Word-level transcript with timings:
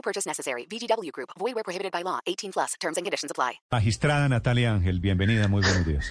No 0.00 0.02
purchase 0.02 0.26
necessary. 0.26 0.64
VGW 0.64 1.12
Group. 1.12 1.28
Void 1.38 1.54
where 1.54 1.62
prohibited 1.62 1.92
by 1.92 2.02
law. 2.02 2.20
18 2.26 2.52
plus. 2.52 2.74
Terms 2.80 2.96
and 2.96 3.04
conditions 3.04 3.30
apply. 3.30 3.60
Magistrada 3.70 4.26
Natalia 4.30 4.72
Ángel, 4.72 4.98
bienvenida, 4.98 5.46
muy 5.46 5.60
buenos 5.60 5.84
días. 5.84 6.06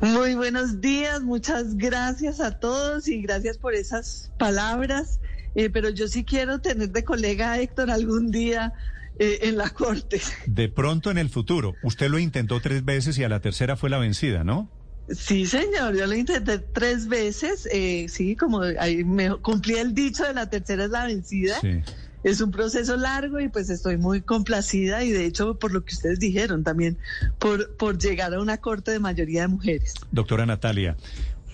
Muy 0.00 0.34
buenos 0.34 0.80
días, 0.80 1.22
muchas 1.22 1.76
gracias 1.76 2.40
a 2.40 2.58
todos 2.58 3.06
y 3.06 3.20
gracias 3.20 3.58
por 3.58 3.74
esas 3.74 4.32
palabras. 4.38 5.20
Eh, 5.54 5.68
pero 5.68 5.90
yo 5.90 6.08
sí 6.08 6.24
quiero 6.24 6.60
tener 6.60 6.90
de 6.90 7.04
colega 7.04 7.52
a 7.52 7.60
Héctor 7.60 7.90
algún 7.90 8.30
día 8.30 8.72
eh, 9.18 9.40
en 9.42 9.58
la 9.58 9.68
corte. 9.68 10.22
De 10.46 10.70
pronto 10.70 11.10
en 11.10 11.18
el 11.18 11.28
futuro, 11.28 11.74
usted 11.82 12.08
lo 12.08 12.18
intentó 12.18 12.60
tres 12.60 12.82
veces 12.82 13.18
y 13.18 13.24
a 13.24 13.28
la 13.28 13.40
tercera 13.40 13.76
fue 13.76 13.90
la 13.90 13.98
vencida, 13.98 14.42
¿no? 14.42 14.70
Sí, 15.10 15.44
señor, 15.44 15.96
yo 15.96 16.06
lo 16.06 16.14
intenté 16.14 16.58
tres 16.58 17.08
veces. 17.08 17.68
Eh, 17.72 18.06
sí, 18.08 18.36
como 18.36 18.62
ahí 18.78 19.04
me 19.04 19.34
cumplí 19.36 19.74
el 19.74 19.92
dicho 19.92 20.24
de 20.24 20.32
la 20.32 20.48
tercera 20.48 20.84
es 20.84 20.90
la 20.90 21.04
vencida. 21.06 21.60
Sí. 21.60 21.82
Es 22.22 22.40
un 22.40 22.50
proceso 22.50 22.96
largo 22.96 23.40
y 23.40 23.48
pues 23.48 23.70
estoy 23.70 23.96
muy 23.96 24.20
complacida 24.20 25.02
y 25.04 25.10
de 25.10 25.24
hecho 25.24 25.58
por 25.58 25.72
lo 25.72 25.84
que 25.84 25.94
ustedes 25.94 26.18
dijeron 26.18 26.64
también, 26.64 26.98
por, 27.38 27.74
por 27.76 27.98
llegar 27.98 28.34
a 28.34 28.40
una 28.40 28.58
corte 28.58 28.90
de 28.90 28.98
mayoría 28.98 29.42
de 29.42 29.48
mujeres. 29.48 29.94
Doctora 30.12 30.44
Natalia, 30.44 30.96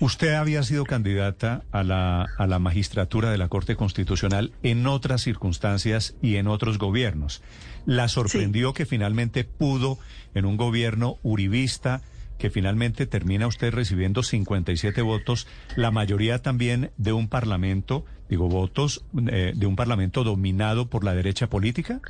usted 0.00 0.34
había 0.34 0.62
sido 0.64 0.84
candidata 0.84 1.62
a 1.70 1.84
la, 1.84 2.26
a 2.36 2.46
la 2.46 2.58
magistratura 2.58 3.30
de 3.30 3.38
la 3.38 3.48
Corte 3.48 3.76
Constitucional 3.76 4.52
en 4.62 4.86
otras 4.86 5.22
circunstancias 5.22 6.14
y 6.20 6.36
en 6.36 6.48
otros 6.48 6.78
gobiernos. 6.78 7.42
¿La 7.84 8.08
sorprendió 8.08 8.74
que 8.74 8.86
finalmente 8.86 9.44
pudo 9.44 9.98
en 10.34 10.46
un 10.46 10.56
gobierno 10.56 11.18
uribista? 11.22 12.02
que 12.38 12.50
finalmente 12.50 13.06
termina 13.06 13.46
usted 13.46 13.72
recibiendo 13.72 14.22
57 14.22 15.00
votos, 15.02 15.46
la 15.74 15.90
mayoría 15.90 16.42
también 16.42 16.90
de 16.96 17.12
un 17.12 17.28
parlamento, 17.28 18.04
digo, 18.28 18.48
votos 18.48 19.04
eh, 19.30 19.52
de 19.54 19.66
un 19.66 19.76
parlamento 19.76 20.24
dominado 20.24 20.88
por 20.88 21.04
la 21.04 21.14
derecha 21.14 21.48
política? 21.48 22.00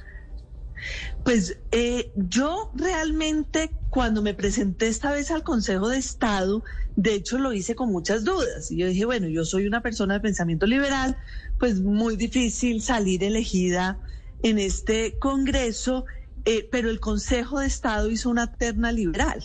Pues 1.25 1.59
eh, 1.73 2.13
yo 2.15 2.71
realmente 2.75 3.71
cuando 3.91 4.23
me 4.23 4.35
presenté 4.35 4.89
esta 4.89 5.11
vez 5.11 5.31
al 5.31 5.43
Consejo 5.43 5.89
de 5.89 5.99
Estado, 5.99 6.63
de 6.97 7.15
hecho 7.15 7.39
lo 7.39 7.53
hice 7.53 7.75
con 7.75 7.91
muchas 7.91 8.25
dudas. 8.25 8.71
Y 8.71 8.77
yo 8.77 8.87
dije, 8.87 9.05
bueno, 9.05 9.29
yo 9.29 9.45
soy 9.45 9.67
una 9.67 9.81
persona 9.81 10.15
de 10.15 10.21
pensamiento 10.21 10.67
liberal, 10.67 11.17
pues 11.59 11.81
muy 11.81 12.17
difícil 12.17 12.83
salir 12.83 13.25
elegida 13.25 13.99
en 14.43 14.59
este 14.59 15.19
Congreso, 15.19 16.05
eh, 16.45 16.69
pero 16.71 16.91
el 16.91 17.01
Consejo 17.01 17.61
de 17.61 17.67
Estado 17.67 18.11
hizo 18.11 18.31
una 18.31 18.53
terna 18.53 18.93
liberal. 18.93 19.43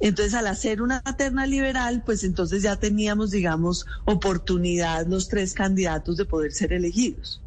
Entonces, 0.00 0.34
al 0.34 0.46
hacer 0.46 0.82
una 0.82 1.00
terna 1.00 1.46
liberal, 1.46 2.02
pues 2.04 2.24
entonces 2.24 2.62
ya 2.62 2.76
teníamos, 2.76 3.30
digamos, 3.30 3.86
oportunidad 4.04 5.06
los 5.06 5.28
tres 5.28 5.54
candidatos 5.54 6.16
de 6.16 6.24
poder 6.24 6.52
ser 6.52 6.72
elegidos. 6.72 7.40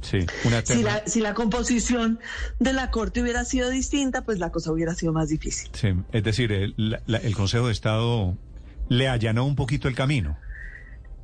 Sí, 0.00 0.18
una 0.44 0.62
terna. 0.62 0.76
Si 0.76 0.82
la, 0.82 1.06
si 1.06 1.20
la 1.20 1.34
composición 1.34 2.18
de 2.58 2.72
la 2.72 2.90
Corte 2.90 3.22
hubiera 3.22 3.44
sido 3.44 3.70
distinta, 3.70 4.22
pues 4.22 4.38
la 4.38 4.50
cosa 4.50 4.70
hubiera 4.70 4.94
sido 4.94 5.12
más 5.12 5.28
difícil. 5.30 5.70
Sí, 5.72 5.88
es 6.12 6.22
decir, 6.22 6.52
el, 6.52 6.74
la, 6.76 7.18
el 7.18 7.34
Consejo 7.34 7.66
de 7.66 7.72
Estado 7.72 8.36
le 8.88 9.08
allanó 9.08 9.46
un 9.46 9.56
poquito 9.56 9.88
el 9.88 9.94
camino. 9.94 10.36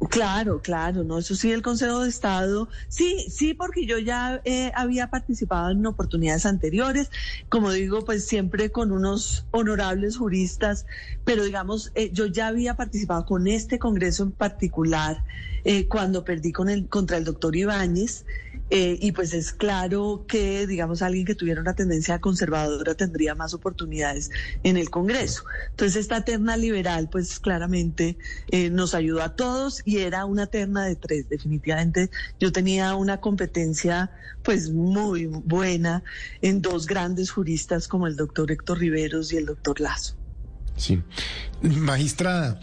Claro, 0.08 0.62
claro, 0.62 1.04
no, 1.04 1.18
eso 1.18 1.34
sí, 1.34 1.52
el 1.52 1.60
Consejo 1.60 2.00
de 2.00 2.08
Estado, 2.08 2.70
sí, 2.88 3.26
sí, 3.28 3.52
porque 3.52 3.84
yo 3.84 3.98
ya 3.98 4.40
eh, 4.44 4.72
había 4.74 5.10
participado 5.10 5.70
en 5.70 5.84
oportunidades 5.84 6.46
anteriores, 6.46 7.10
como 7.50 7.70
digo, 7.70 8.02
pues 8.06 8.26
siempre 8.26 8.70
con 8.70 8.92
unos 8.92 9.44
honorables 9.50 10.16
juristas, 10.16 10.86
pero 11.26 11.44
digamos, 11.44 11.92
eh, 11.94 12.10
yo 12.14 12.24
ya 12.24 12.46
había 12.46 12.76
participado 12.76 13.26
con 13.26 13.46
este 13.46 13.78
Congreso 13.78 14.22
en 14.22 14.32
particular 14.32 15.22
eh, 15.64 15.86
cuando 15.86 16.24
perdí 16.24 16.50
con 16.52 16.70
el, 16.70 16.88
contra 16.88 17.18
el 17.18 17.24
doctor 17.24 17.54
Ibáñez, 17.54 18.24
y 18.70 19.12
pues 19.12 19.34
es 19.34 19.52
claro 19.52 20.24
que, 20.28 20.66
digamos, 20.66 21.02
alguien 21.02 21.26
que 21.26 21.34
tuviera 21.34 21.60
una 21.60 21.74
tendencia 21.74 22.20
conservadora 22.20 22.94
tendría 22.94 23.34
más 23.34 23.52
oportunidades 23.52 24.30
en 24.62 24.76
el 24.76 24.90
Congreso. 24.90 25.42
Entonces, 25.70 25.96
esta 25.96 26.24
terna 26.24 26.56
liberal, 26.56 27.08
pues 27.10 27.40
claramente 27.40 28.16
nos 28.70 28.94
ayudó 28.94 29.22
a 29.22 29.34
todos 29.34 29.82
y 29.84 29.98
era 29.98 30.24
una 30.24 30.46
terna 30.46 30.84
de 30.84 30.96
tres. 30.96 31.28
Definitivamente 31.28 32.10
yo 32.38 32.52
tenía 32.52 32.94
una 32.94 33.20
competencia 33.20 34.12
pues 34.42 34.70
muy 34.70 35.26
buena 35.26 36.02
en 36.40 36.62
dos 36.62 36.86
grandes 36.86 37.30
juristas 37.30 37.88
como 37.88 38.06
el 38.06 38.16
doctor 38.16 38.52
Héctor 38.52 38.78
Riveros 38.78 39.32
y 39.32 39.36
el 39.36 39.46
doctor 39.46 39.80
Lazo. 39.80 40.16
Sí. 40.76 41.02
Magistrada, 41.60 42.58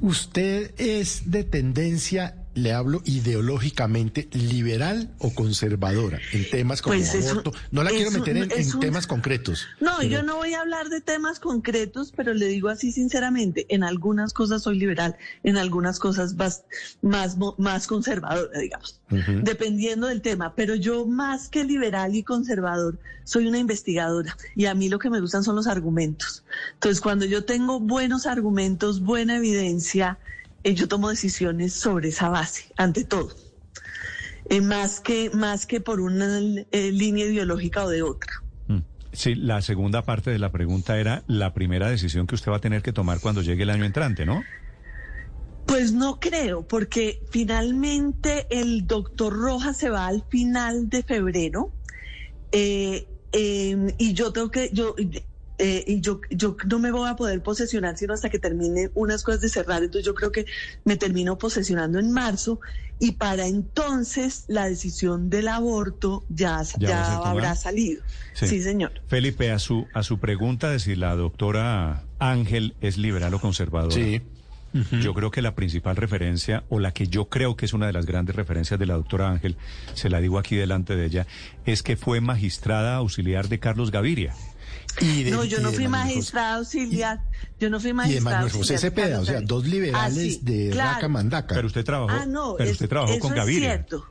usted 0.00 0.72
es 0.78 1.30
de 1.30 1.42
tendencia 1.42 2.45
le 2.56 2.72
hablo 2.72 3.02
ideológicamente 3.04 4.28
liberal 4.32 5.10
o 5.18 5.32
conservadora 5.34 6.18
en 6.32 6.48
temas 6.50 6.80
como 6.80 6.96
Pues 6.96 7.14
es 7.14 7.28
aborto. 7.30 7.52
no 7.70 7.82
la 7.84 7.90
quiero 7.90 8.10
meter 8.10 8.36
en, 8.38 8.50
es 8.50 8.68
en 8.70 8.74
un- 8.76 8.80
temas 8.80 9.06
concretos. 9.06 9.66
No, 9.78 9.92
pero- 9.98 10.08
yo 10.10 10.22
no 10.22 10.36
voy 10.36 10.54
a 10.54 10.62
hablar 10.62 10.88
de 10.88 11.00
temas 11.02 11.38
concretos, 11.38 12.12
pero 12.16 12.32
le 12.32 12.48
digo 12.48 12.70
así 12.70 12.92
sinceramente, 12.92 13.66
en 13.68 13.84
algunas 13.84 14.32
cosas 14.32 14.62
soy 14.62 14.78
liberal, 14.78 15.16
en 15.44 15.58
algunas 15.58 15.98
cosas 15.98 16.34
más, 16.34 16.64
más, 17.02 17.36
más 17.58 17.86
conservadora, 17.86 18.58
digamos, 18.58 19.00
dependiendo 19.42 20.06
del 20.06 20.22
tema. 20.22 20.54
Pero 20.56 20.74
yo 20.74 21.06
más 21.06 21.48
que 21.48 21.62
liberal 21.62 22.14
y 22.14 22.22
conservador, 22.22 22.98
soy 23.24 23.48
una 23.48 23.58
investigadora 23.58 24.34
y 24.54 24.64
a 24.64 24.74
mí 24.74 24.88
lo 24.88 24.98
que 24.98 25.10
me 25.10 25.20
gustan 25.20 25.44
son 25.44 25.56
los 25.56 25.66
argumentos. 25.66 26.42
Entonces, 26.74 27.02
cuando 27.02 27.26
yo 27.26 27.44
tengo 27.44 27.80
buenos 27.80 28.24
argumentos, 28.26 29.00
buena 29.02 29.36
evidencia, 29.36 30.18
eh, 30.66 30.74
yo 30.74 30.88
tomo 30.88 31.10
decisiones 31.10 31.74
sobre 31.74 32.08
esa 32.08 32.28
base, 32.28 32.72
ante 32.76 33.04
todo. 33.04 33.30
Eh, 34.50 34.60
más, 34.60 34.98
que, 34.98 35.30
más 35.30 35.64
que 35.64 35.80
por 35.80 36.00
una 36.00 36.40
eh, 36.72 36.90
línea 36.90 37.24
ideológica 37.24 37.84
o 37.84 37.88
de 37.88 38.02
otra. 38.02 38.42
Mm. 38.66 38.80
Sí, 39.12 39.36
la 39.36 39.62
segunda 39.62 40.02
parte 40.02 40.30
de 40.30 40.40
la 40.40 40.50
pregunta 40.50 40.98
era 40.98 41.22
la 41.28 41.54
primera 41.54 41.88
decisión 41.88 42.26
que 42.26 42.34
usted 42.34 42.50
va 42.50 42.56
a 42.56 42.60
tener 42.60 42.82
que 42.82 42.92
tomar 42.92 43.20
cuando 43.20 43.42
llegue 43.42 43.62
el 43.62 43.70
año 43.70 43.84
entrante, 43.84 44.26
¿no? 44.26 44.42
Pues 45.66 45.92
no 45.92 46.18
creo, 46.18 46.66
porque 46.66 47.22
finalmente 47.30 48.48
el 48.50 48.88
doctor 48.88 49.34
Rojas 49.34 49.76
se 49.76 49.88
va 49.88 50.08
al 50.08 50.24
final 50.28 50.88
de 50.88 51.04
febrero 51.04 51.70
eh, 52.50 53.06
eh, 53.30 53.94
y 53.98 54.14
yo 54.14 54.32
tengo 54.32 54.50
que, 54.50 54.70
yo, 54.72 54.96
eh, 55.58 55.84
y 55.86 56.00
yo, 56.00 56.20
yo 56.30 56.56
no 56.68 56.78
me 56.78 56.90
voy 56.90 57.08
a 57.08 57.16
poder 57.16 57.42
posesionar 57.42 57.96
sino 57.96 58.12
hasta 58.12 58.28
que 58.28 58.38
termine 58.38 58.90
unas 58.94 59.22
cosas 59.22 59.40
de 59.40 59.48
cerrar. 59.48 59.82
Entonces 59.82 60.04
yo 60.04 60.14
creo 60.14 60.32
que 60.32 60.46
me 60.84 60.96
termino 60.96 61.38
posesionando 61.38 61.98
en 61.98 62.12
marzo 62.12 62.60
y 62.98 63.12
para 63.12 63.46
entonces 63.46 64.44
la 64.48 64.68
decisión 64.68 65.28
del 65.28 65.48
aborto 65.48 66.24
ya, 66.28 66.62
¿Ya 66.78 67.16
habrá 67.16 67.54
salido. 67.54 68.02
Sí. 68.34 68.48
sí, 68.48 68.62
señor. 68.62 68.92
Felipe, 69.06 69.50
a 69.50 69.58
su, 69.58 69.86
a 69.92 70.02
su 70.02 70.18
pregunta 70.18 70.70
de 70.70 70.78
si 70.78 70.94
la 70.94 71.14
doctora 71.16 72.04
Ángel 72.18 72.74
es 72.80 72.96
liberal 72.96 73.34
o 73.34 73.40
conservadora. 73.40 73.94
Sí. 73.94 74.22
Yo 75.00 75.14
creo 75.14 75.30
que 75.30 75.42
la 75.42 75.54
principal 75.54 75.96
referencia, 75.96 76.64
o 76.68 76.78
la 76.80 76.92
que 76.92 77.06
yo 77.08 77.28
creo 77.28 77.56
que 77.56 77.66
es 77.66 77.72
una 77.72 77.86
de 77.86 77.92
las 77.92 78.06
grandes 78.06 78.34
referencias 78.36 78.78
de 78.78 78.86
la 78.86 78.94
doctora 78.94 79.30
Ángel, 79.30 79.56
se 79.94 80.08
la 80.10 80.20
digo 80.20 80.38
aquí 80.38 80.56
delante 80.56 80.96
de 80.96 81.06
ella, 81.06 81.26
es 81.64 81.82
que 81.82 81.96
fue 81.96 82.20
magistrada 82.20 82.96
auxiliar 82.96 83.48
de 83.48 83.58
Carlos 83.58 83.90
Gaviria. 83.90 84.34
Y 85.00 85.24
de- 85.24 85.30
No, 85.30 85.44
yo 85.44 85.58
y 85.58 85.62
no 85.62 85.72
fui 85.72 85.88
magistrada 85.88 86.56
auxiliar. 86.56 87.20
Yo 87.60 87.68
no 87.70 87.78
fui 87.80 87.88
Y 87.88 87.92
de 87.92 87.94
magistrada 87.94 88.36
Manuel 88.38 88.52
José 88.52 88.78
Cepeda, 88.78 89.20
o 89.20 89.24
sea, 89.26 89.40
dos 89.42 89.66
liberales 89.66 90.02
Ah, 90.02 90.10
sí, 90.10 90.40
de 90.42 90.70
claro. 90.70 90.94
Raca 90.94 91.08
Mandaca. 91.08 91.54
Pero 91.54 91.66
usted 91.66 91.84
trabajó, 91.84 92.16
Ah, 92.22 92.26
no, 92.26 92.54
pero 92.56 92.70
es- 92.70 92.72
usted 92.76 92.88
trabajó 92.88 93.12
eso 93.12 93.20
con 93.20 93.32
es 93.32 93.36
Gaviria. 93.36 93.70
cierto. 93.74 94.06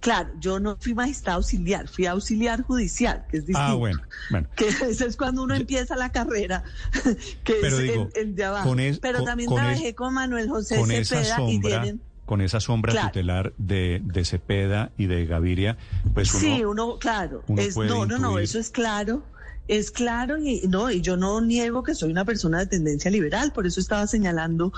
Claro, 0.00 0.30
yo 0.38 0.60
no 0.60 0.76
fui 0.80 0.94
magistrada 0.94 1.36
auxiliar, 1.36 1.88
fui 1.88 2.06
auxiliar 2.06 2.62
judicial, 2.62 3.24
que 3.30 3.38
es 3.38 3.46
distinto. 3.46 3.60
Ah, 3.72 3.74
bueno, 3.74 4.00
bueno. 4.30 4.48
Que 4.56 4.68
eso 4.88 5.06
es 5.06 5.16
cuando 5.16 5.42
uno 5.42 5.54
empieza 5.54 5.96
la 5.96 6.10
carrera, 6.10 6.62
que 7.44 7.54
Pero 7.60 7.76
es 7.78 7.82
digo, 7.82 8.08
el, 8.14 8.28
el 8.28 8.34
de 8.34 8.44
abajo. 8.44 8.68
con 8.68 8.80
es- 8.80 8.98
Pero 9.00 9.18
con- 9.18 9.26
también 9.26 9.48
con 9.48 9.58
trabajé 9.58 9.88
es- 9.88 9.94
con 9.94 10.14
Manuel 10.14 10.48
José 10.48 10.76
con 10.78 10.90
esa 10.90 11.22
Cepeda 11.22 11.50
y 11.50 11.60
tienen... 11.60 12.02
con 12.24 12.40
esa 12.40 12.60
sombra 12.60 12.92
Claro. 12.92 13.08
tutelar 13.08 13.52
de, 13.58 14.00
de 14.04 14.24
Cepeda 14.24 14.92
y 14.96 15.06
de 15.06 15.26
Gaviria, 15.26 15.76
pues 16.14 16.32
uno, 16.34 16.40
sí, 16.40 16.64
uno, 16.64 16.98
claro. 16.98 17.42
uno 17.48 17.60
es, 17.62 17.74
puede 17.74 17.88
no, 17.90 18.06
no, 18.06 18.18
no, 18.18 18.38
eso 18.38 18.58
es 18.58 18.70
claro. 18.70 19.24
Es 19.66 19.90
claro 19.90 20.36
y 20.36 20.60
no, 20.68 20.90
y 20.90 21.00
yo 21.00 21.16
no 21.16 21.40
niego 21.40 21.82
que 21.82 21.94
soy 21.94 22.10
una 22.10 22.26
persona 22.26 22.58
de 22.58 22.66
tendencia 22.66 23.10
liberal, 23.10 23.50
por 23.52 23.66
eso 23.66 23.80
estaba 23.80 24.06
señalando 24.06 24.72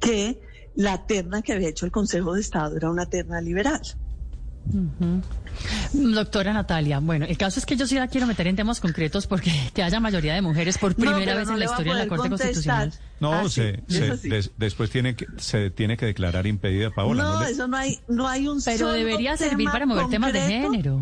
que 0.00 0.40
la 0.74 1.06
terna 1.06 1.40
que 1.42 1.52
había 1.52 1.68
hecho 1.68 1.86
el 1.86 1.92
Consejo 1.92 2.34
de 2.34 2.40
Estado 2.40 2.76
era 2.76 2.90
una 2.90 3.06
terna 3.06 3.40
liberal. 3.40 3.80
Doctora 5.92 6.52
Natalia, 6.52 6.98
bueno, 6.98 7.26
el 7.26 7.36
caso 7.36 7.60
es 7.60 7.66
que 7.66 7.76
yo 7.76 7.86
sí 7.86 7.94
la 7.94 8.08
quiero 8.08 8.26
meter 8.26 8.46
en 8.46 8.56
temas 8.56 8.80
concretos 8.80 9.26
porque 9.26 9.52
que 9.74 9.82
haya 9.82 10.00
mayoría 10.00 10.34
de 10.34 10.42
mujeres 10.42 10.78
por 10.78 10.94
primera 10.94 11.34
vez 11.34 11.48
en 11.48 11.58
la 11.58 11.64
historia 11.66 11.94
de 11.94 12.00
la 12.00 12.08
Corte 12.08 12.28
Constitucional. 12.28 12.92
No, 13.20 13.32
ah, 13.32 13.48
se, 13.48 13.82
después 14.56 14.90
tiene 14.90 15.14
que, 15.14 15.26
se 15.36 15.70
tiene 15.70 15.96
que 15.96 16.06
declarar 16.06 16.46
impedida, 16.46 16.90
Paola. 16.90 17.22
No, 17.22 17.42
eso 17.44 17.68
no 17.68 17.76
hay, 17.76 18.00
no 18.08 18.26
hay 18.28 18.48
un 18.48 18.60
Pero 18.62 18.92
debería 18.92 19.36
servir 19.36 19.70
para 19.70 19.86
mover 19.86 20.08
temas 20.08 20.32
de 20.32 20.40
género. 20.40 21.00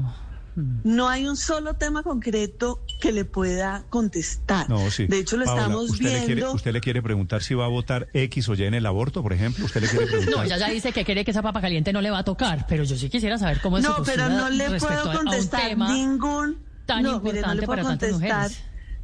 No 0.55 1.09
hay 1.09 1.27
un 1.27 1.37
solo 1.37 1.75
tema 1.75 2.03
concreto 2.03 2.85
que 3.01 3.13
le 3.13 3.25
pueda 3.25 3.85
contestar. 3.89 4.69
No, 4.69 4.91
sí. 4.91 5.07
De 5.07 5.19
hecho, 5.19 5.37
lo 5.37 5.45
estamos 5.45 5.91
usted 5.91 6.05
viendo. 6.05 6.21
Le 6.21 6.27
quiere, 6.27 6.45
¿Usted 6.49 6.73
le 6.73 6.81
quiere 6.81 7.03
preguntar 7.03 7.43
si 7.43 7.55
va 7.55 7.65
a 7.65 7.69
votar 7.69 8.09
X 8.13 8.49
o 8.49 8.55
Y 8.55 8.65
en 8.65 8.75
el 8.75 8.85
aborto, 8.85 9.23
por 9.23 9.33
ejemplo? 9.33 9.65
¿Usted 9.65 9.81
le 9.81 9.89
quiere 9.89 10.07
preguntar? 10.09 10.37
No, 10.37 10.45
ya 10.45 10.59
ya 10.59 10.69
dice 10.69 10.93
que 10.93 11.05
cree 11.05 11.25
que 11.25 11.31
esa 11.31 11.43
papa 11.43 11.61
caliente 11.61 11.93
no 11.93 12.01
le 12.01 12.11
va 12.11 12.19
a 12.19 12.25
tocar, 12.25 12.67
pero 12.69 12.85
yo 12.85 12.97
sí 12.97 13.09
quisiera 13.09 13.39
saber 13.39 13.61
cómo 13.61 13.79
es 13.79 13.85
no, 13.85 13.97
su 13.97 14.05
pero 14.05 14.29
no 14.29 14.51
le 14.51 14.79
puedo 14.79 15.13
contestar 15.13 15.77
ningún 15.77 16.59
tan 16.87 17.03
no, 17.03 17.15
importante 17.15 17.47
no 17.47 17.55
le 17.55 17.67
puedo 17.67 17.83
para 17.83 17.83
contestar, 17.83 18.51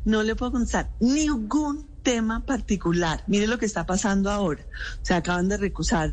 No 0.05 0.23
le 0.23 0.37
puedo 0.37 0.53
contestar 0.53 0.91
ningún 1.01 1.87
tema 2.03 2.45
particular. 2.45 3.25
Mire 3.27 3.47
lo 3.47 3.59
que 3.59 3.67
está 3.67 3.87
pasando 3.87 4.31
ahora. 4.31 4.65
Se 5.03 5.15
acaban 5.15 5.49
de 5.49 5.57
recusar 5.57 6.13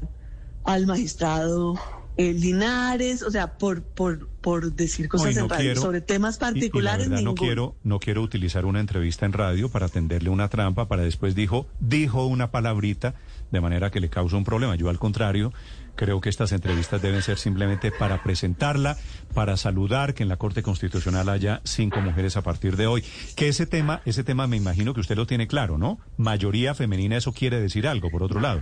al 0.64 0.88
magistrado 0.88 1.76
eh, 2.18 2.34
Linares, 2.34 3.22
o 3.22 3.32
sea, 3.32 3.58
por, 3.58 3.84
por, 3.84 4.30
por 4.46 4.74
decir 4.74 5.10
cosas 5.10 5.36
en 5.38 5.50
radio 5.50 5.76
sobre 5.76 6.02
temas 6.02 6.38
particulares. 6.38 7.10
no 7.10 7.34
quiero, 7.34 7.76
no 7.84 7.98
quiero 7.98 8.22
utilizar 8.22 8.66
una 8.66 8.80
entrevista 8.80 9.26
en 9.26 9.34
radio 9.34 9.70
para 9.70 9.90
tenderle 9.90 10.30
una 10.30 10.50
trampa, 10.50 10.88
para 10.88 11.02
después 11.02 11.34
dijo, 11.34 11.66
dijo 11.80 12.28
una 12.28 12.52
palabrita 12.52 13.16
de 13.50 13.60
manera 13.60 13.90
que 13.90 14.00
le 14.00 14.10
causa 14.10 14.38
un 14.38 14.44
problema. 14.44 14.76
Yo 14.76 14.90
al 14.90 15.00
contrario, 15.00 15.52
creo 15.96 16.22
que 16.22 16.30
estas 16.30 16.52
entrevistas 16.52 17.02
deben 17.02 17.24
ser 17.24 17.40
simplemente 17.40 17.92
para 17.92 18.22
presentarla, 18.22 18.98
para 19.34 19.58
saludar 19.58 20.14
que 20.14 20.22
en 20.22 20.30
la 20.30 20.38
Corte 20.38 20.62
Constitucional 20.62 21.28
haya 21.30 21.62
cinco 21.64 22.00
mujeres 22.02 22.38
a 22.38 22.44
partir 22.44 22.78
de 22.78 22.86
hoy. 22.86 23.04
Que 23.36 23.48
ese 23.48 23.66
tema, 23.66 24.04
ese 24.06 24.24
tema 24.24 24.46
me 24.46 24.58
imagino 24.58 24.94
que 24.94 25.00
usted 25.00 25.16
lo 25.16 25.26
tiene 25.26 25.48
claro, 25.48 25.80
¿no? 25.80 25.98
Mayoría 26.18 26.76
femenina, 26.76 27.18
eso 27.18 27.34
quiere 27.34 27.60
decir 27.60 27.88
algo, 27.88 28.12
por 28.12 28.22
otro 28.22 28.40
lado. 28.40 28.62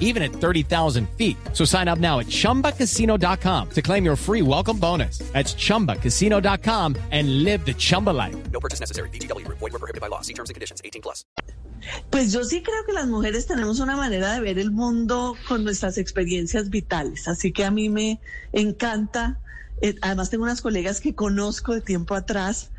even 0.00 0.22
at 0.24 0.32
30,000 0.32 1.08
feet. 1.10 1.36
So 1.52 1.64
sign 1.64 1.86
up 1.86 2.00
now 2.00 2.18
at 2.18 2.26
chumbacasino.com 2.26 3.70
to 3.70 3.82
claim 3.82 4.04
your 4.04 4.16
free 4.16 4.42
welcome 4.42 4.78
bonus. 4.78 5.18
That's 5.32 5.54
chumbacasino.com 5.54 6.96
and 7.12 7.44
live 7.44 7.64
the 7.64 7.74
Chumba 7.74 8.10
life. 8.10 8.34
No 8.50 8.58
purchase 8.58 8.80
necessary. 8.80 9.10
DTW, 9.10 9.46
void, 9.48 9.60
were 9.60 9.70
prohibited 9.70 10.00
by 10.00 10.08
law. 10.08 10.22
See 10.22 10.34
terms 10.34 10.50
and 10.50 10.54
conditions 10.54 10.80
18 10.84 11.02
plus. 11.02 11.24
Pues 12.10 12.32
yo 12.32 12.44
sí 12.44 12.62
creo 12.62 12.84
que 12.84 12.92
las 12.92 13.06
mujeres 13.06 13.46
tenemos 13.46 13.80
una 13.80 13.96
manera 13.96 14.34
de 14.34 14.40
ver 14.40 14.58
el 14.58 14.70
mundo 14.70 15.36
con 15.48 15.64
nuestras 15.64 15.98
experiencias 15.98 16.70
vitales. 16.70 17.28
Así 17.28 17.52
que 17.52 17.64
a 17.64 17.70
mí 17.70 17.88
me 17.88 18.20
encanta. 18.52 19.40
Eh, 19.82 19.94
además, 20.00 20.30
tengo 20.30 20.44
unas 20.44 20.62
colegas 20.62 21.00
que 21.00 21.14
conozco 21.14 21.74
de 21.74 21.80
tiempo 21.80 22.14
atrás. 22.14 22.70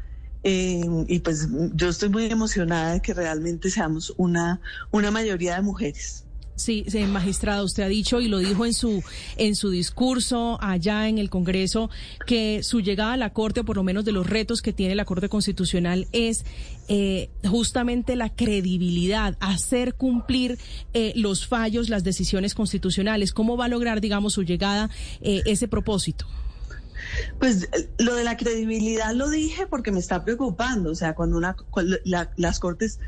Eh, 0.43 1.05
y 1.07 1.19
pues 1.19 1.47
yo 1.73 1.89
estoy 1.89 2.09
muy 2.09 2.25
emocionada 2.25 2.93
de 2.93 3.01
que 3.01 3.13
realmente 3.13 3.69
seamos 3.69 4.13
una, 4.17 4.61
una 4.91 5.11
mayoría 5.11 5.55
de 5.55 5.61
mujeres. 5.61 6.26
Sí, 6.57 6.86
sí, 6.88 7.04
magistrado, 7.04 7.63
usted 7.63 7.83
ha 7.83 7.88
dicho 7.88 8.19
y 8.19 8.27
lo 8.27 8.39
dijo 8.39 8.65
en 8.65 8.74
su 8.74 9.04
en 9.36 9.56
su 9.56 9.69
discurso 9.69 10.57
allá 10.59 11.07
en 11.07 11.19
el 11.19 11.30
Congreso 11.30 11.92
que 12.25 12.63
su 12.63 12.81
llegada 12.81 13.13
a 13.13 13.18
la 13.18 13.31
Corte, 13.31 13.59
o 13.59 13.63
por 13.63 13.75
lo 13.75 13.83
menos 13.83 14.06
de 14.06 14.12
los 14.12 14.27
retos 14.27 14.63
que 14.63 14.74
tiene 14.74 14.95
la 14.95 15.06
Corte 15.06 15.30
Constitucional, 15.30 16.07
es 16.13 16.45
eh, 16.88 17.30
justamente 17.48 18.15
la 18.15 18.33
credibilidad, 18.33 19.38
hacer 19.39 19.94
cumplir 19.94 20.57
eh, 20.95 21.13
los 21.15 21.45
fallos, 21.45 21.89
las 21.89 22.04
decisiones 22.04 22.56
constitucionales. 22.56 23.33
¿Cómo 23.33 23.56
va 23.56 23.65
a 23.65 23.69
lograr, 23.69 24.01
digamos, 24.01 24.33
su 24.33 24.42
llegada 24.42 24.89
eh, 25.21 25.44
ese 25.45 25.68
propósito? 25.68 26.25
Pues 27.39 27.69
lo 28.00 28.15
de 28.15 28.24
la 28.24 28.36
credibilidad 28.36 29.13
lo 29.13 29.30
dije 29.30 29.68
porque 29.68 29.92
me 29.92 30.00
está 30.00 30.24
preocupando. 30.24 30.89
O 30.89 30.95
sea, 30.95 31.13
cuando 31.13 31.38
una, 31.38 31.56
las 32.36 32.60
cortes 32.60 33.00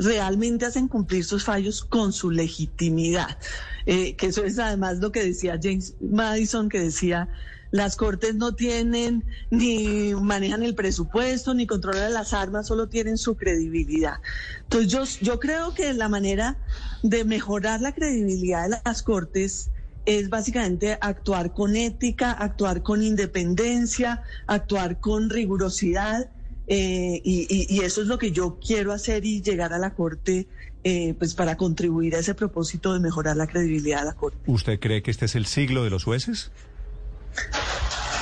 realmente 0.00 0.66
hacen 0.66 0.88
cumplir 0.88 1.24
sus 1.24 1.44
fallos 1.44 1.84
con 1.84 2.12
su 2.12 2.30
legitimidad. 2.30 3.38
Eh, 3.86 4.14
que 4.16 4.26
eso 4.26 4.44
es 4.44 4.58
además 4.58 4.98
lo 4.98 5.12
que 5.12 5.22
decía 5.24 5.58
James 5.62 5.94
Madison, 6.00 6.68
que 6.68 6.80
decía, 6.80 7.28
las 7.70 7.96
cortes 7.96 8.34
no 8.34 8.54
tienen 8.54 9.24
ni 9.50 10.14
manejan 10.14 10.62
el 10.62 10.74
presupuesto, 10.74 11.54
ni 11.54 11.66
controlan 11.66 12.12
las 12.12 12.32
armas, 12.32 12.66
solo 12.66 12.88
tienen 12.88 13.16
su 13.16 13.36
credibilidad. 13.36 14.18
Entonces 14.62 14.90
yo, 14.90 15.04
yo 15.20 15.40
creo 15.40 15.72
que 15.74 15.94
la 15.94 16.08
manera 16.08 16.58
de 17.02 17.24
mejorar 17.24 17.80
la 17.80 17.92
credibilidad 17.92 18.68
de 18.68 18.76
las 18.84 19.02
cortes 19.02 19.70
es 20.06 20.28
básicamente 20.30 20.98
actuar 21.00 21.52
con 21.52 21.76
ética, 21.76 22.32
actuar 22.32 22.82
con 22.82 23.02
independencia, 23.02 24.22
actuar 24.46 24.98
con 24.98 25.30
rigurosidad 25.30 26.30
eh, 26.72 27.20
y, 27.24 27.80
eso 27.82 28.00
es 28.00 28.06
lo 28.06 28.16
que 28.16 28.30
yo 28.30 28.60
quiero 28.64 28.92
hacer 28.92 29.24
y 29.24 29.42
llegar 29.42 29.72
a 29.72 29.78
la 29.78 29.92
Corte 29.92 30.46
eh, 30.84 31.14
pues 31.18 31.34
para 31.34 31.56
contribuir 31.56 32.14
a 32.14 32.20
ese 32.20 32.32
propósito 32.32 32.94
de 32.94 33.00
mejorar 33.00 33.36
la 33.36 33.48
credibilidad 33.48 33.98
de 33.98 34.04
la 34.04 34.12
Corte. 34.12 34.38
¿Usted 34.46 34.78
cree 34.78 35.02
que 35.02 35.10
este 35.10 35.24
es 35.24 35.34
el 35.34 35.46
siglo 35.46 35.82
de 35.82 35.90
los 35.90 36.04
jueces? 36.04 36.52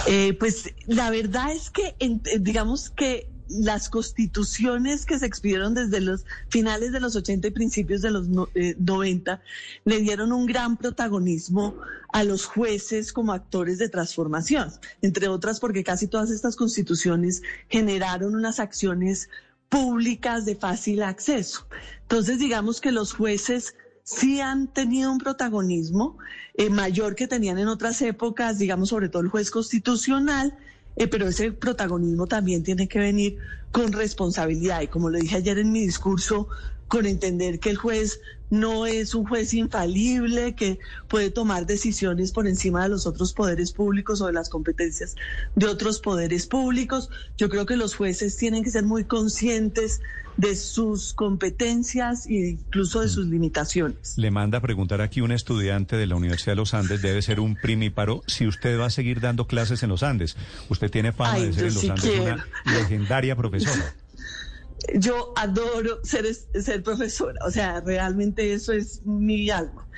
Eh, 0.07 0.33
pues 0.41 0.73
la 0.87 1.11
verdad 1.11 1.53
es 1.53 1.69
que 1.69 1.95
digamos 2.41 2.89
que 2.89 3.29
las 3.49 3.89
constituciones 3.89 5.07
que 5.07 5.19
se 5.19 5.27
expidieron 5.27 5.75
desde 5.75 6.01
los 6.01 6.25
finales 6.49 6.93
de 6.93 7.01
los 7.01 7.17
80 7.17 7.49
y 7.49 7.51
principios 7.51 8.03
de 8.03 8.11
los 8.11 8.29
90 8.29 9.33
eh, 9.33 9.39
le 9.85 10.01
dieron 10.01 10.33
un 10.33 10.47
gran 10.47 10.77
protagonismo 10.77 11.77
a 12.13 12.25
los 12.25 12.45
jueces 12.45 13.13
como 13.13 13.33
actores 13.33 13.79
de 13.79 13.89
transformación, 13.89 14.73
entre 15.03 15.29
otras 15.29 15.61
porque 15.61 15.85
casi 15.85 16.07
todas 16.07 16.31
estas 16.31 16.57
constituciones 16.57 17.43
generaron 17.69 18.35
unas 18.35 18.61
acciones 18.61 19.29
públicas 19.69 20.45
de 20.45 20.57
fácil 20.57 21.03
acceso. 21.03 21.67
Entonces, 22.03 22.39
digamos 22.39 22.81
que 22.81 22.93
los 22.93 23.13
jueces 23.13 23.75
sí 24.03 24.41
han 24.41 24.69
tenido 24.69 25.13
un 25.13 25.19
protagonismo 25.19 26.17
eh, 26.55 26.71
mayor 26.71 27.15
que 27.15 27.29
tenían 27.29 27.59
en 27.59 27.69
otras 27.69 28.01
épocas, 28.01 28.59
digamos, 28.59 28.89
sobre 28.89 29.11
todo 29.11 29.23
el 29.23 29.29
juez 29.29 29.51
constitucional, 29.51 30.57
eh, 30.99 31.07
pero 31.09 31.29
ese 31.29 31.53
protagonismo 31.53 32.27
también 32.27 32.63
tiene 32.63 32.89
que 32.89 32.99
venir 32.99 33.39
con 33.73 33.93
responsabilidad. 33.93 34.83
Y 34.83 34.89
como 34.89 35.11
lo 35.11 35.19
dije 35.19 35.37
ayer 35.37 35.59
en 35.59 35.73
mi 35.73 35.81
discurso, 35.81 36.49
con 36.89 37.07
entender 37.07 37.61
que 37.61 37.71
el 37.71 37.77
juez 37.77 38.21
no 38.51 38.87
es 38.87 39.15
un 39.15 39.27
juez 39.27 39.53
infalible 39.53 40.55
que 40.55 40.79
puede 41.07 41.31
tomar 41.31 41.67
decisiones 41.67 42.33
por 42.33 42.47
encima 42.47 42.83
de 42.83 42.89
los 42.89 43.07
otros 43.07 43.35
poderes 43.35 43.73
públicos 43.73 44.23
o 44.23 44.27
de 44.27 44.33
las 44.33 44.49
competencias 44.49 45.15
de 45.55 45.67
otros 45.67 46.01
poderes 46.01 46.47
públicos. 46.47 47.11
Yo 47.37 47.51
creo 47.51 47.67
que 47.67 47.77
los 47.77 47.95
jueces 47.95 48.37
tienen 48.37 48.65
que 48.65 48.71
ser 48.71 48.85
muy 48.85 49.05
conscientes 49.05 50.01
de 50.39 50.55
sus 50.55 51.15
competencias 51.15 52.27
e 52.27 52.51
incluso 52.51 53.01
de 53.01 53.09
sus 53.09 53.27
limitaciones. 53.27 54.15
Le 54.17 54.31
manda 54.31 54.59
a 54.59 54.61
preguntar 54.61 55.01
aquí 55.01 55.21
un 55.21 55.33
estudiante 55.33 55.97
de 55.97 56.07
la 56.07 56.15
Universidad 56.15 56.53
de 56.53 56.57
los 56.57 56.75
Andes, 56.75 57.03
debe 57.03 57.21
ser 57.23 57.41
un 57.41 57.57
primíparo, 57.57 58.23
si 58.29 58.47
usted 58.47 58.79
va 58.79 58.87
a 58.87 58.91
seguir 58.91 59.21
dando 59.21 59.49
clases 59.49 59.83
en 59.83 59.89
los 59.89 60.05
Andes. 60.05 60.37
Usted 60.69 60.93
tiene 60.93 61.13
fama 61.13 61.41
de 61.41 61.53
ser 61.53 61.67
en 61.67 61.75
los 61.75 61.91
Andes 61.91 62.21
una 62.21 62.47
legendaria 62.65 63.35
profesora 63.35 63.58
yo 64.95 65.33
adoro 65.37 66.01
ser, 66.03 66.33
ser 66.35 66.83
profesora, 66.83 67.39
o 67.47 67.51
sea, 67.51 67.81
realmente 67.81 68.53
eso 68.53 68.73
es 68.73 69.03
mi 69.05 69.51
alma. 69.51 69.89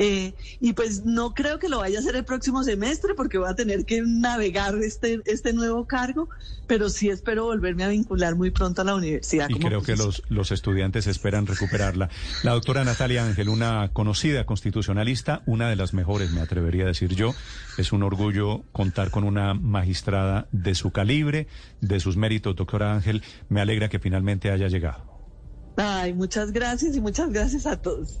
Eh, 0.00 0.32
y 0.60 0.74
pues 0.74 1.04
no 1.04 1.34
creo 1.34 1.58
que 1.58 1.68
lo 1.68 1.78
vaya 1.78 1.98
a 1.98 2.00
hacer 2.00 2.14
el 2.14 2.24
próximo 2.24 2.62
semestre 2.62 3.14
porque 3.16 3.36
voy 3.36 3.50
a 3.50 3.54
tener 3.54 3.84
que 3.84 4.00
navegar 4.00 4.76
este, 4.76 5.20
este 5.26 5.52
nuevo 5.52 5.86
cargo, 5.86 6.28
pero 6.68 6.88
sí 6.88 7.08
espero 7.08 7.46
volverme 7.46 7.82
a 7.82 7.88
vincular 7.88 8.36
muy 8.36 8.52
pronto 8.52 8.82
a 8.82 8.84
la 8.84 8.94
universidad. 8.94 9.48
Y 9.50 9.54
creo 9.54 9.82
que 9.82 9.96
los, 9.96 10.22
los 10.28 10.52
estudiantes 10.52 11.08
esperan 11.08 11.46
recuperarla. 11.46 12.10
La 12.44 12.52
doctora 12.52 12.84
Natalia 12.84 13.26
Ángel, 13.26 13.48
una 13.48 13.90
conocida 13.92 14.46
constitucionalista, 14.46 15.42
una 15.46 15.68
de 15.68 15.74
las 15.74 15.92
mejores, 15.94 16.30
me 16.30 16.40
atrevería 16.42 16.84
a 16.84 16.88
decir 16.88 17.16
yo. 17.16 17.34
Es 17.76 17.92
un 17.92 18.04
orgullo 18.04 18.62
contar 18.70 19.10
con 19.10 19.24
una 19.24 19.54
magistrada 19.54 20.46
de 20.52 20.76
su 20.76 20.92
calibre, 20.92 21.48
de 21.80 21.98
sus 21.98 22.16
méritos, 22.16 22.54
doctora 22.54 22.94
Ángel. 22.94 23.24
Me 23.48 23.60
alegra 23.60 23.88
que 23.88 23.98
finalmente 23.98 24.52
haya 24.52 24.68
llegado. 24.68 25.18
Ay, 25.76 26.12
muchas 26.12 26.52
gracias 26.52 26.94
y 26.94 27.00
muchas 27.00 27.30
gracias 27.30 27.66
a 27.66 27.76
todos. 27.80 28.20